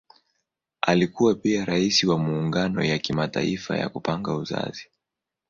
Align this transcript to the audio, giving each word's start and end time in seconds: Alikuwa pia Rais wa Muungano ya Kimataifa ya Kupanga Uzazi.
Alikuwa 0.81 1.35
pia 1.35 1.65
Rais 1.65 2.03
wa 2.03 2.17
Muungano 2.17 2.83
ya 2.83 2.99
Kimataifa 2.99 3.77
ya 3.77 3.89
Kupanga 3.89 4.33
Uzazi. 4.35 4.87